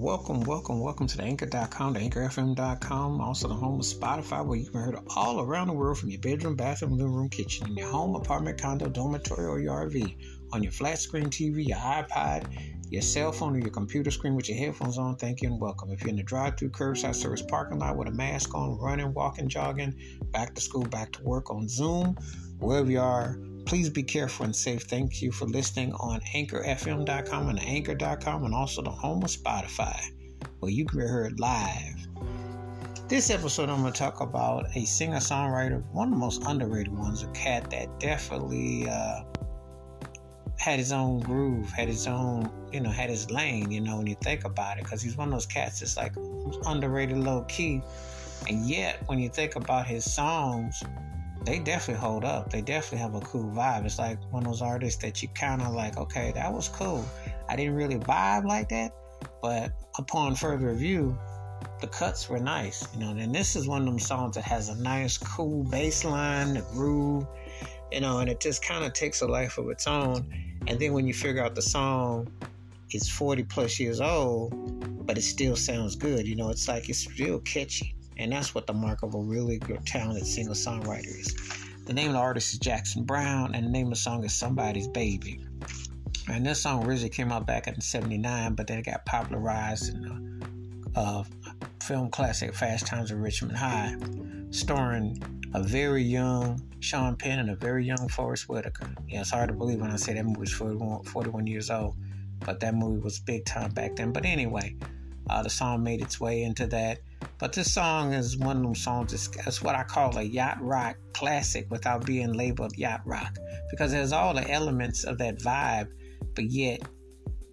welcome, 0.00 0.40
welcome, 0.44 0.80
welcome 0.80 1.06
to 1.06 1.18
the 1.18 1.22
anchor.com, 1.22 1.92
the 1.92 2.00
anchorfm.com, 2.00 3.20
also 3.20 3.48
the 3.48 3.54
home 3.54 3.80
of 3.80 3.84
Spotify, 3.84 4.44
where 4.44 4.56
you 4.56 4.64
can 4.70 4.80
hear 4.80 4.92
it 4.94 5.02
all 5.14 5.42
around 5.42 5.66
the 5.66 5.74
world 5.74 5.98
from 5.98 6.08
your 6.08 6.20
bedroom, 6.22 6.56
bathroom, 6.56 6.96
living 6.96 7.14
room, 7.14 7.28
kitchen, 7.28 7.68
in 7.68 7.76
your 7.76 7.88
home, 7.88 8.16
apartment, 8.16 8.58
condo, 8.58 8.88
dormitory, 8.88 9.44
or 9.44 9.60
your 9.60 9.74
RV, 9.86 10.16
on 10.52 10.62
your 10.62 10.72
flat 10.72 10.98
screen 10.98 11.26
TV, 11.26 11.68
your 11.68 11.76
iPod, 11.76 12.46
your 12.88 13.02
cell 13.02 13.30
phone, 13.30 13.54
or 13.56 13.58
your 13.58 13.68
computer 13.68 14.10
screen 14.10 14.34
with 14.34 14.48
your 14.48 14.56
headphones 14.56 14.96
on. 14.96 15.16
Thank 15.16 15.42
you 15.42 15.50
and 15.50 15.60
welcome. 15.60 15.90
If 15.90 16.00
you're 16.00 16.08
in 16.08 16.16
the 16.16 16.22
drive 16.22 16.56
through 16.56 16.70
curbside 16.70 17.14
service 17.14 17.42
parking 17.42 17.78
lot 17.78 17.98
with 17.98 18.08
a 18.08 18.12
mask 18.12 18.54
on, 18.54 18.78
running, 18.78 19.12
walking, 19.12 19.48
jogging, 19.48 19.94
back 20.32 20.54
to 20.54 20.62
school, 20.62 20.84
back 20.84 21.12
to 21.12 21.22
work 21.22 21.50
on 21.50 21.68
Zoom, 21.68 22.16
wherever 22.58 22.90
you 22.90 23.00
are, 23.00 23.38
Please 23.70 23.88
be 23.88 24.02
careful 24.02 24.46
and 24.46 24.56
safe. 24.56 24.82
Thank 24.82 25.22
you 25.22 25.30
for 25.30 25.44
listening 25.44 25.92
on 25.92 26.20
anchorfm.com 26.34 27.50
and 27.50 27.60
anchor.com 27.60 28.44
and 28.44 28.52
also 28.52 28.82
the 28.82 28.90
home 28.90 29.22
of 29.22 29.30
Spotify, 29.30 29.96
where 30.58 30.72
you 30.72 30.84
can 30.84 30.98
be 30.98 31.06
heard 31.06 31.38
live. 31.38 31.94
This 33.06 33.30
episode, 33.30 33.68
I'm 33.68 33.82
going 33.82 33.92
to 33.92 33.96
talk 33.96 34.22
about 34.22 34.66
a 34.74 34.84
singer 34.84 35.18
songwriter, 35.18 35.84
one 35.92 36.08
of 36.08 36.14
the 36.14 36.18
most 36.18 36.42
underrated 36.46 36.92
ones, 36.92 37.22
a 37.22 37.28
cat 37.28 37.70
that 37.70 38.00
definitely 38.00 38.88
uh, 38.90 39.20
had 40.58 40.80
his 40.80 40.90
own 40.90 41.20
groove, 41.20 41.70
had 41.70 41.86
his 41.86 42.08
own, 42.08 42.50
you 42.72 42.80
know, 42.80 42.90
had 42.90 43.08
his 43.08 43.30
lane, 43.30 43.70
you 43.70 43.80
know, 43.80 43.98
when 43.98 44.08
you 44.08 44.16
think 44.20 44.44
about 44.44 44.78
it, 44.78 44.82
because 44.82 45.00
he's 45.00 45.16
one 45.16 45.28
of 45.28 45.32
those 45.32 45.46
cats 45.46 45.78
that's 45.78 45.96
like 45.96 46.16
underrated 46.66 47.18
low 47.18 47.42
key. 47.42 47.82
And 48.48 48.68
yet, 48.68 49.00
when 49.06 49.20
you 49.20 49.28
think 49.28 49.54
about 49.54 49.86
his 49.86 50.12
songs, 50.12 50.82
they 51.44 51.58
definitely 51.58 52.00
hold 52.00 52.24
up. 52.24 52.50
They 52.50 52.60
definitely 52.60 52.98
have 52.98 53.14
a 53.14 53.20
cool 53.20 53.50
vibe. 53.50 53.86
It's 53.86 53.98
like 53.98 54.18
one 54.32 54.44
of 54.44 54.52
those 54.52 54.62
artists 54.62 55.00
that 55.02 55.22
you 55.22 55.28
kind 55.28 55.62
of 55.62 55.72
like, 55.74 55.96
okay, 55.96 56.32
that 56.34 56.52
was 56.52 56.68
cool. 56.68 57.04
I 57.48 57.56
didn't 57.56 57.74
really 57.74 57.98
vibe 57.98 58.44
like 58.44 58.68
that, 58.68 58.92
but 59.40 59.72
upon 59.98 60.34
further 60.34 60.68
review, 60.68 61.18
the 61.80 61.86
cuts 61.86 62.28
were 62.28 62.38
nice, 62.38 62.86
you 62.94 63.00
know. 63.00 63.10
And 63.10 63.34
this 63.34 63.56
is 63.56 63.66
one 63.66 63.82
of 63.82 63.86
them 63.86 63.98
songs 63.98 64.34
that 64.34 64.44
has 64.44 64.68
a 64.68 64.80
nice, 64.82 65.16
cool 65.16 65.64
bass 65.64 66.04
line, 66.04 66.54
the 66.54 66.62
groove, 66.72 67.26
you 67.90 68.00
know, 68.00 68.18
and 68.18 68.28
it 68.28 68.40
just 68.40 68.62
kind 68.64 68.84
of 68.84 68.92
takes 68.92 69.22
a 69.22 69.26
life 69.26 69.58
of 69.58 69.68
its 69.70 69.86
own. 69.86 70.30
And 70.66 70.78
then 70.78 70.92
when 70.92 71.06
you 71.06 71.14
figure 71.14 71.42
out 71.42 71.54
the 71.54 71.62
song 71.62 72.28
is 72.92 73.08
40 73.08 73.44
plus 73.44 73.80
years 73.80 74.00
old, 74.00 75.06
but 75.06 75.16
it 75.16 75.22
still 75.22 75.56
sounds 75.56 75.96
good, 75.96 76.26
you 76.26 76.36
know, 76.36 76.50
it's 76.50 76.68
like 76.68 76.88
it's 76.88 76.98
still 76.98 77.40
catchy. 77.40 77.94
And 78.20 78.32
that's 78.32 78.54
what 78.54 78.66
the 78.66 78.74
mark 78.74 79.02
of 79.02 79.14
a 79.14 79.18
really 79.18 79.58
good, 79.58 79.86
talented 79.86 80.26
singer 80.26 80.50
songwriter 80.50 81.08
is. 81.08 81.34
The 81.86 81.94
name 81.94 82.08
of 82.08 82.12
the 82.12 82.18
artist 82.18 82.52
is 82.52 82.58
Jackson 82.58 83.04
Browne, 83.04 83.54
and 83.54 83.64
the 83.64 83.70
name 83.70 83.86
of 83.86 83.94
the 83.94 83.96
song 83.96 84.24
is 84.24 84.34
Somebody's 84.34 84.88
Baby. 84.88 85.40
And 86.28 86.44
this 86.44 86.60
song 86.60 86.84
originally 86.86 87.08
came 87.08 87.32
out 87.32 87.46
back 87.46 87.66
in 87.66 87.80
79, 87.80 88.54
but 88.54 88.66
then 88.66 88.78
it 88.78 88.84
got 88.84 89.06
popularized 89.06 89.94
in 89.94 90.02
the 90.02 91.00
uh, 91.00 91.24
film 91.82 92.10
classic 92.10 92.54
Fast 92.54 92.86
Times 92.86 93.10
at 93.10 93.16
Ridgemont 93.16 93.56
High, 93.56 93.96
starring 94.50 95.20
a 95.54 95.62
very 95.62 96.02
young 96.02 96.62
Sean 96.80 97.16
Penn 97.16 97.38
and 97.38 97.50
a 97.50 97.56
very 97.56 97.86
young 97.86 98.06
Forest 98.08 98.50
Whitaker. 98.50 98.94
Yeah, 99.08 99.22
it's 99.22 99.30
hard 99.30 99.48
to 99.48 99.54
believe 99.54 99.80
when 99.80 99.90
I 99.90 99.96
say 99.96 100.12
that 100.12 100.24
movie 100.26 100.40
was 100.40 100.52
41, 100.52 101.04
41 101.04 101.46
years 101.46 101.70
old, 101.70 101.96
but 102.44 102.60
that 102.60 102.74
movie 102.74 103.00
was 103.00 103.18
big 103.18 103.46
time 103.46 103.70
back 103.72 103.96
then. 103.96 104.12
But 104.12 104.26
anyway, 104.26 104.76
uh, 105.30 105.42
the 105.42 105.50
song 105.50 105.82
made 105.82 106.02
its 106.02 106.20
way 106.20 106.42
into 106.42 106.66
that. 106.66 107.00
But 107.38 107.52
this 107.52 107.72
song 107.72 108.12
is 108.12 108.36
one 108.36 108.58
of 108.58 108.62
them 108.62 108.74
songs, 108.74 109.12
it's 109.14 109.62
what 109.62 109.74
I 109.74 109.82
call 109.84 110.16
a 110.18 110.22
yacht 110.22 110.58
rock 110.60 110.96
classic 111.14 111.66
without 111.70 112.04
being 112.04 112.32
labeled 112.32 112.76
yacht 112.76 113.00
rock 113.04 113.36
because 113.70 113.92
has 113.92 114.12
all 114.12 114.34
the 114.34 114.48
elements 114.50 115.04
of 115.04 115.18
that 115.18 115.38
vibe, 115.38 115.88
but 116.34 116.44
yet 116.50 116.82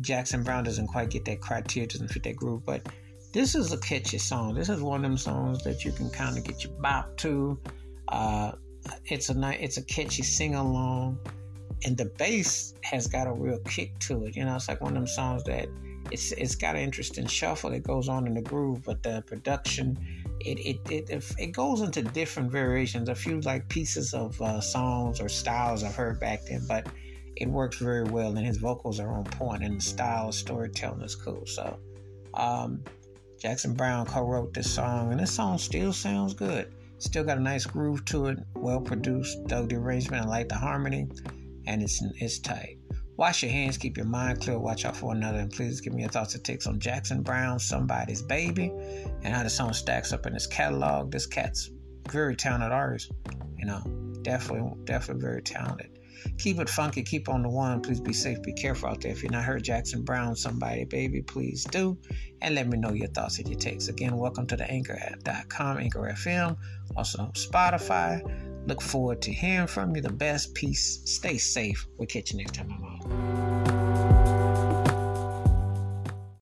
Jackson 0.00 0.42
Browne 0.42 0.64
doesn't 0.64 0.88
quite 0.88 1.10
get 1.10 1.24
that 1.26 1.40
criteria, 1.40 1.88
doesn't 1.88 2.08
fit 2.08 2.22
that 2.24 2.36
groove. 2.36 2.64
But 2.64 2.88
this 3.32 3.54
is 3.54 3.72
a 3.72 3.78
catchy 3.78 4.18
song. 4.18 4.54
This 4.54 4.68
is 4.68 4.80
one 4.80 5.04
of 5.04 5.10
them 5.10 5.18
songs 5.18 5.62
that 5.64 5.84
you 5.84 5.92
can 5.92 6.10
kind 6.10 6.36
of 6.36 6.44
get 6.44 6.64
your 6.64 6.72
bop 6.80 7.16
to. 7.18 7.58
Uh, 8.08 8.52
it's 9.06 9.30
a 9.30 9.64
it's 9.64 9.76
a 9.76 9.82
catchy 9.82 10.22
sing 10.22 10.54
along, 10.54 11.18
and 11.84 11.96
the 11.96 12.06
bass 12.06 12.74
has 12.82 13.06
got 13.06 13.26
a 13.26 13.32
real 13.32 13.58
kick 13.60 13.98
to 14.00 14.24
it. 14.24 14.36
You 14.36 14.44
know, 14.44 14.56
it's 14.56 14.68
like 14.68 14.80
one 14.80 14.92
of 14.92 15.02
them 15.02 15.06
songs 15.06 15.44
that 15.44 15.68
it's 16.10 16.32
it's 16.32 16.54
got 16.54 16.76
an 16.76 16.82
interesting 16.82 17.26
shuffle 17.26 17.70
that 17.70 17.82
goes 17.82 18.08
on 18.08 18.26
in 18.26 18.34
the 18.34 18.42
groove, 18.42 18.82
but 18.82 19.02
the 19.02 19.22
production 19.26 19.98
it 20.40 20.58
it 20.58 21.10
it, 21.10 21.34
it 21.38 21.46
goes 21.52 21.80
into 21.80 22.02
different 22.02 22.50
variations. 22.50 23.08
A 23.08 23.14
few 23.14 23.40
like 23.40 23.68
pieces 23.68 24.14
of 24.14 24.40
uh, 24.40 24.60
songs 24.60 25.20
or 25.20 25.28
styles 25.28 25.82
I've 25.82 25.94
heard 25.94 26.20
back 26.20 26.44
then, 26.46 26.64
but 26.68 26.86
it 27.36 27.48
works 27.48 27.78
very 27.78 28.04
well, 28.04 28.36
and 28.36 28.46
his 28.46 28.58
vocals 28.58 29.00
are 29.00 29.12
on 29.12 29.24
point, 29.24 29.64
and 29.64 29.78
the 29.78 29.84
style 29.84 30.28
of 30.28 30.34
storytelling 30.34 31.02
is 31.02 31.16
cool. 31.16 31.44
So, 31.46 31.78
um, 32.34 32.82
Jackson 33.38 33.74
Browne 33.74 34.06
co-wrote 34.06 34.54
this 34.54 34.70
song, 34.70 35.10
and 35.10 35.20
this 35.20 35.32
song 35.32 35.58
still 35.58 35.92
sounds 35.92 36.34
good. 36.34 36.72
Still 36.98 37.24
got 37.24 37.38
a 37.38 37.40
nice 37.40 37.66
groove 37.66 38.04
to 38.06 38.26
it, 38.28 38.38
well 38.54 38.80
produced. 38.80 39.46
Dug 39.46 39.68
the 39.68 39.76
arrangement, 39.76 40.24
I 40.24 40.28
like 40.28 40.48
the 40.48 40.54
harmony, 40.54 41.08
and 41.66 41.82
it's 41.82 42.02
it's 42.20 42.38
tight. 42.38 42.78
Wash 43.16 43.44
your 43.44 43.52
hands, 43.52 43.78
keep 43.78 43.96
your 43.96 44.06
mind 44.06 44.40
clear, 44.40 44.58
watch 44.58 44.84
out 44.84 44.96
for 44.96 45.12
another, 45.12 45.38
and 45.38 45.52
please 45.52 45.80
give 45.80 45.92
me 45.92 46.02
your 46.02 46.10
thoughts 46.10 46.34
and 46.34 46.44
takes 46.44 46.66
on 46.66 46.80
Jackson 46.80 47.22
Browne, 47.22 47.60
Somebody's 47.60 48.22
Baby, 48.22 48.72
and 49.22 49.32
how 49.32 49.44
the 49.44 49.50
song 49.50 49.72
stacks 49.72 50.12
up 50.12 50.26
in 50.26 50.34
his 50.34 50.48
catalog. 50.48 51.12
This 51.12 51.26
cat's 51.26 51.70
very 52.10 52.34
talented 52.34 52.72
artist, 52.72 53.12
you 53.56 53.66
know, 53.66 53.80
definitely, 54.22 54.72
definitely 54.84 55.22
very 55.22 55.42
talented. 55.42 55.90
Keep 56.38 56.58
it 56.58 56.68
funky, 56.68 57.02
keep 57.02 57.28
on 57.28 57.42
the 57.42 57.48
one. 57.48 57.82
Please 57.82 58.00
be 58.00 58.12
safe, 58.12 58.42
be 58.42 58.52
careful 58.52 58.88
out 58.88 59.00
there. 59.00 59.12
If 59.12 59.22
you're 59.22 59.30
not 59.30 59.44
heard 59.44 59.62
Jackson 59.62 60.02
Browne, 60.02 60.34
Somebody 60.34 60.84
Baby, 60.84 61.22
please 61.22 61.64
do, 61.64 61.96
and 62.40 62.54
let 62.54 62.66
me 62.66 62.78
know 62.78 62.92
your 62.92 63.08
thoughts 63.08 63.38
and 63.38 63.48
your 63.48 63.58
takes. 63.58 63.88
Again, 63.88 64.16
welcome 64.16 64.46
to 64.48 64.56
the 64.56 64.68
Anchor.com, 64.68 65.78
Anchor 65.78 66.00
FM, 66.00 66.56
also 66.96 67.30
Spotify. 67.34 68.53
Look 68.66 68.80
forward 68.80 69.20
to 69.22 69.32
hearing 69.32 69.66
from 69.66 69.94
you. 69.94 70.02
The 70.02 70.12
best. 70.12 70.54
Peace. 70.54 71.02
Stay 71.04 71.38
safe. 71.38 71.86
We'll 71.98 72.06
catch 72.06 72.32
you 72.32 72.38
next 72.38 72.54
time. 72.54 72.93